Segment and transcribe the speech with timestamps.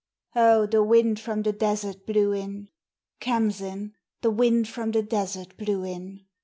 [0.35, 2.69] Oh, the wind from the desert blew in!
[3.21, 6.21] Khamsin, The wind from the desert blew in!